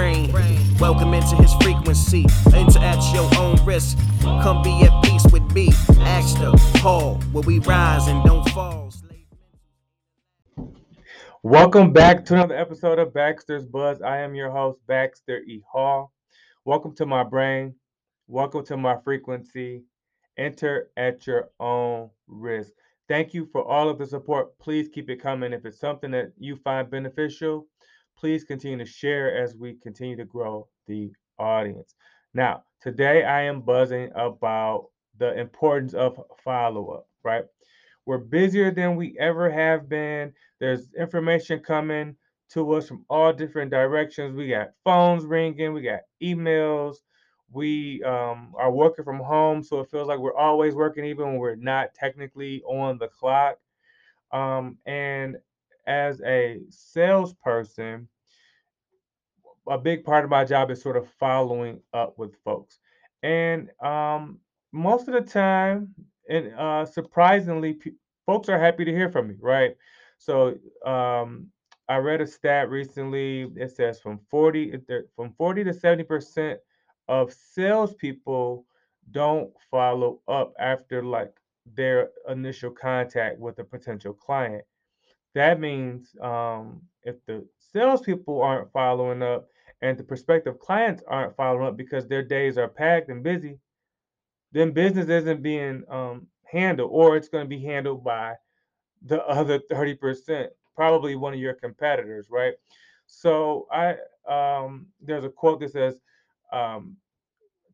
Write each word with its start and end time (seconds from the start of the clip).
brain. 0.00 0.32
Welcome 0.78 1.12
into 1.12 1.36
his 1.36 1.52
frequency. 1.60 2.24
Enter 2.54 2.78
at 2.78 3.12
your 3.12 3.28
own 3.38 3.62
risk. 3.66 3.98
Come 4.22 4.62
be 4.62 4.82
at 4.82 5.04
peace 5.04 5.26
with 5.30 5.42
me. 5.52 5.66
The 5.66 6.80
Paul, 6.80 7.16
where 7.32 7.42
we 7.42 7.58
rise 7.58 8.06
and 8.08 8.24
don't 8.24 8.48
fall. 8.50 8.90
Welcome 11.42 11.92
back 11.92 12.24
to 12.26 12.34
another 12.34 12.56
episode 12.56 12.98
of 12.98 13.12
Baxter's 13.12 13.66
Buzz. 13.66 14.00
I 14.00 14.18
am 14.18 14.34
your 14.34 14.50
host, 14.50 14.78
Baxter 14.86 15.40
E. 15.40 15.62
Hall. 15.70 16.12
Welcome 16.64 16.94
to 16.96 17.06
my 17.06 17.22
brain. 17.22 17.74
Welcome 18.26 18.64
to 18.66 18.76
my 18.78 18.96
frequency. 19.04 19.82
Enter 20.38 20.90
at 20.96 21.26
your 21.26 21.50
own 21.60 22.10
risk. 22.26 22.72
Thank 23.08 23.34
you 23.34 23.48
for 23.52 23.64
all 23.64 23.90
of 23.90 23.98
the 23.98 24.06
support. 24.06 24.58
Please 24.58 24.88
keep 24.88 25.10
it 25.10 25.22
coming. 25.22 25.52
If 25.52 25.66
it's 25.66 25.80
something 25.80 26.10
that 26.12 26.32
you 26.38 26.56
find 26.56 26.90
beneficial, 26.90 27.66
please 28.20 28.44
continue 28.44 28.76
to 28.76 28.84
share 28.84 29.34
as 29.42 29.56
we 29.56 29.74
continue 29.82 30.16
to 30.16 30.26
grow 30.26 30.68
the 30.86 31.10
audience. 31.38 31.94
Now, 32.34 32.64
today 32.82 33.24
I 33.24 33.42
am 33.42 33.62
buzzing 33.62 34.10
about 34.14 34.88
the 35.18 35.38
importance 35.40 35.94
of 35.94 36.20
follow 36.44 36.90
up, 36.90 37.08
right? 37.24 37.44
We're 38.04 38.18
busier 38.18 38.70
than 38.70 38.96
we 38.96 39.16
ever 39.18 39.50
have 39.50 39.88
been. 39.88 40.32
There's 40.58 40.88
information 40.98 41.60
coming 41.60 42.14
to 42.50 42.72
us 42.74 42.88
from 42.88 43.04
all 43.08 43.32
different 43.32 43.70
directions. 43.70 44.36
We 44.36 44.48
got 44.48 44.72
phones 44.84 45.24
ringing, 45.24 45.72
we 45.72 45.82
got 45.82 46.00
emails, 46.22 46.96
we 47.50 48.02
um, 48.04 48.52
are 48.56 48.70
working 48.70 49.04
from 49.04 49.20
home, 49.20 49.62
so 49.62 49.80
it 49.80 49.90
feels 49.90 50.08
like 50.08 50.18
we're 50.18 50.36
always 50.36 50.74
working, 50.74 51.04
even 51.04 51.26
when 51.26 51.38
we're 51.38 51.54
not 51.56 51.94
technically 51.94 52.62
on 52.66 52.98
the 52.98 53.08
clock. 53.08 53.56
Um, 54.32 54.78
and 54.86 55.36
as 55.90 56.20
a 56.22 56.60
salesperson, 56.70 58.08
a 59.68 59.76
big 59.76 60.04
part 60.04 60.24
of 60.24 60.30
my 60.30 60.44
job 60.44 60.70
is 60.70 60.80
sort 60.80 60.96
of 60.96 61.08
following 61.18 61.80
up 61.92 62.16
with 62.16 62.36
folks. 62.44 62.78
And 63.24 63.70
um, 63.82 64.38
most 64.72 65.08
of 65.08 65.14
the 65.14 65.20
time, 65.20 65.92
and 66.28 66.54
uh, 66.54 66.86
surprisingly, 66.86 67.80
folks 68.24 68.48
are 68.48 68.58
happy 68.58 68.84
to 68.84 68.92
hear 68.92 69.10
from 69.10 69.28
me, 69.28 69.34
right? 69.40 69.76
So 70.18 70.56
um, 70.86 71.48
I 71.88 71.96
read 71.96 72.20
a 72.20 72.26
stat 72.26 72.70
recently. 72.70 73.50
It 73.56 73.74
says 73.74 74.00
from 74.00 74.20
40 74.30 74.78
from 75.16 75.32
40 75.32 75.64
to 75.64 75.74
70 75.74 76.04
percent 76.04 76.60
of 77.08 77.32
salespeople 77.32 78.64
don't 79.10 79.50
follow 79.70 80.20
up 80.28 80.52
after 80.60 81.02
like 81.02 81.34
their 81.74 82.10
initial 82.28 82.70
contact 82.70 83.40
with 83.40 83.58
a 83.58 83.64
potential 83.64 84.12
client. 84.12 84.62
That 85.34 85.60
means 85.60 86.16
um, 86.20 86.82
if 87.04 87.16
the 87.26 87.46
salespeople 87.72 88.42
aren't 88.42 88.72
following 88.72 89.22
up 89.22 89.48
and 89.82 89.96
the 89.96 90.02
prospective 90.02 90.58
clients 90.58 91.02
aren't 91.06 91.36
following 91.36 91.66
up 91.68 91.76
because 91.76 92.06
their 92.06 92.22
days 92.22 92.58
are 92.58 92.68
packed 92.68 93.08
and 93.08 93.22
busy, 93.22 93.58
then 94.52 94.72
business 94.72 95.08
isn't 95.08 95.42
being 95.42 95.84
um, 95.88 96.26
handled, 96.44 96.90
or 96.92 97.16
it's 97.16 97.28
going 97.28 97.44
to 97.44 97.48
be 97.48 97.62
handled 97.62 98.02
by 98.02 98.34
the 99.06 99.24
other 99.26 99.58
30%, 99.72 100.48
probably 100.74 101.14
one 101.14 101.32
of 101.32 101.40
your 101.40 101.54
competitors, 101.54 102.26
right? 102.30 102.54
So 103.06 103.66
I 103.72 103.96
um, 104.28 104.86
there's 105.00 105.24
a 105.24 105.30
quote 105.30 105.60
that 105.60 105.72
says, 105.72 106.00
um, 106.52 106.96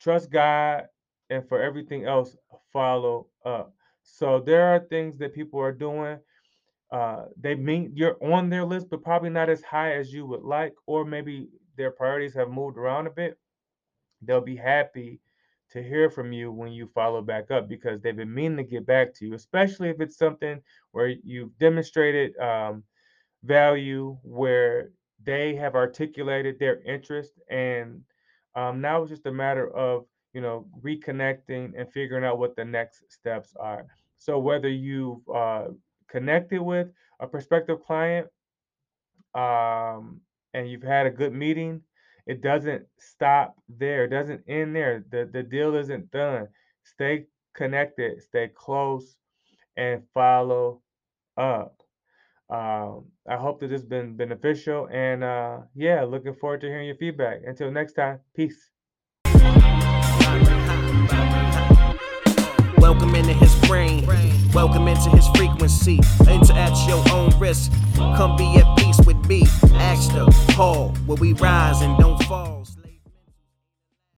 trust 0.00 0.30
God, 0.30 0.86
and 1.30 1.46
for 1.48 1.62
everything 1.62 2.04
else, 2.04 2.36
follow 2.72 3.28
up. 3.44 3.74
So 4.02 4.40
there 4.40 4.66
are 4.66 4.80
things 4.80 5.18
that 5.18 5.34
people 5.34 5.60
are 5.60 5.72
doing. 5.72 6.18
Uh, 6.92 7.24
they 7.40 7.54
mean 7.54 7.92
you're 7.94 8.22
on 8.22 8.50
their 8.50 8.64
list, 8.64 8.88
but 8.90 9.02
probably 9.02 9.30
not 9.30 9.50
as 9.50 9.62
high 9.62 9.94
as 9.94 10.12
you 10.12 10.26
would 10.26 10.42
like, 10.42 10.74
or 10.86 11.04
maybe 11.04 11.48
their 11.76 11.90
priorities 11.90 12.34
have 12.34 12.50
moved 12.50 12.78
around 12.78 13.06
a 13.06 13.10
bit. 13.10 13.38
They'll 14.20 14.42
be 14.42 14.56
happy 14.56 15.20
to 15.70 15.82
hear 15.82 16.10
from 16.10 16.32
you 16.32 16.52
when 16.52 16.72
you 16.72 16.86
follow 16.94 17.22
back 17.22 17.50
up 17.50 17.68
because 17.68 18.02
they've 18.02 18.16
been 18.16 18.32
meaning 18.34 18.58
to 18.58 18.64
get 18.64 18.86
back 18.86 19.14
to 19.14 19.26
you, 19.26 19.34
especially 19.34 19.88
if 19.88 20.00
it's 20.00 20.18
something 20.18 20.60
where 20.92 21.14
you've 21.24 21.56
demonstrated 21.58 22.36
um, 22.38 22.84
value, 23.42 24.18
where 24.22 24.90
they 25.24 25.54
have 25.54 25.74
articulated 25.74 26.58
their 26.58 26.82
interest 26.82 27.32
and 27.48 28.02
um, 28.54 28.80
now 28.80 29.02
it's 29.02 29.10
just 29.10 29.26
a 29.26 29.32
matter 29.32 29.74
of 29.74 30.04
you 30.34 30.40
know 30.40 30.66
reconnecting 30.82 31.72
and 31.78 31.90
figuring 31.92 32.24
out 32.24 32.38
what 32.38 32.56
the 32.56 32.64
next 32.64 33.04
steps 33.10 33.54
are. 33.58 33.86
So 34.18 34.38
whether 34.38 34.68
you've 34.68 35.26
uh, 35.34 35.68
connected 36.12 36.62
with 36.62 36.88
a 37.20 37.26
prospective 37.26 37.82
client 37.84 38.28
um, 39.34 40.20
and 40.54 40.70
you've 40.70 40.82
had 40.82 41.06
a 41.06 41.10
good 41.10 41.32
meeting, 41.32 41.82
it 42.26 42.42
doesn't 42.42 42.86
stop 42.98 43.56
there. 43.68 44.04
It 44.04 44.10
doesn't 44.10 44.42
end 44.48 44.76
there. 44.76 45.04
The 45.10 45.28
the 45.32 45.42
deal 45.42 45.74
isn't 45.76 46.10
done. 46.12 46.48
Stay 46.84 47.26
connected, 47.54 48.22
stay 48.22 48.48
close, 48.54 49.16
and 49.76 50.02
follow 50.14 50.82
up. 51.36 51.82
Um, 52.50 53.06
I 53.28 53.36
hope 53.36 53.60
that 53.60 53.68
this 53.68 53.80
has 53.82 53.88
been 53.88 54.16
beneficial. 54.16 54.88
And 54.92 55.24
uh, 55.24 55.60
yeah, 55.74 56.04
looking 56.04 56.34
forward 56.34 56.60
to 56.62 56.68
hearing 56.68 56.86
your 56.88 56.96
feedback. 56.96 57.40
Until 57.46 57.70
next 57.72 57.94
time, 57.94 58.20
peace. 58.36 58.70
Welcome 62.92 63.14
into 63.14 63.32
his 63.32 63.54
brain. 63.66 64.06
Welcome 64.52 64.86
into 64.86 65.08
his 65.08 65.26
frequency. 65.28 65.98
Enter 66.28 66.52
at 66.52 66.76
your 66.86 67.02
own 67.10 67.30
risk. 67.38 67.72
Come 67.96 68.36
be 68.36 68.56
at 68.56 68.76
peace 68.76 68.98
with 69.06 69.16
me. 69.26 69.44
Ask 69.76 70.12
the 70.12 70.26
Paul, 70.50 70.90
where 71.06 71.16
we 71.16 71.32
rise 71.32 71.80
and 71.80 71.96
don't. 71.96 72.11